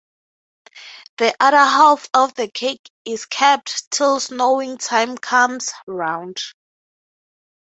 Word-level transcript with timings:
The 1.17 1.35
other 1.39 1.57
half 1.57 2.09
of 2.15 2.33
the 2.33 2.47
cake 2.47 2.89
is 3.05 3.27
kept 3.27 3.91
till 3.91 4.19
sowing-time 4.19 5.15
comes 5.19 5.71
round. 5.85 6.41